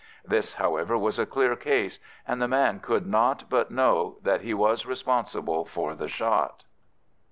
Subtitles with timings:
[0.25, 4.51] This, however, was a clear case, and the man could not but know that he
[4.51, 6.63] was responsible for the shot.